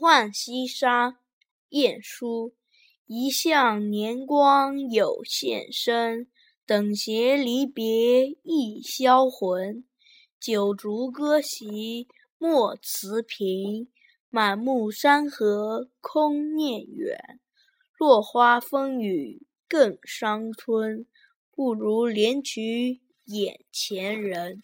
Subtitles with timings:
[0.00, 1.08] 浣溪沙》
[1.68, 2.54] 晏殊。
[3.04, 6.26] 一向年光有限身，
[6.64, 9.84] 等闲离别易销魂。
[10.40, 12.08] 九竹歌席
[12.38, 13.92] 莫辞频，
[14.30, 17.38] 满目山河空念远。
[17.98, 21.04] 落花风雨更伤春，
[21.50, 24.62] 不如怜取眼前人。